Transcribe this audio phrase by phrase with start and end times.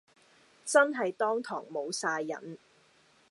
[0.65, 2.57] 真係當堂無哂癮